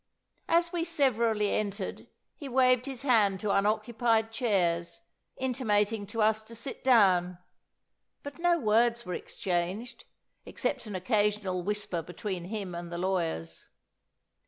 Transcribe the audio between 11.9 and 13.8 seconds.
between him and the lawyers.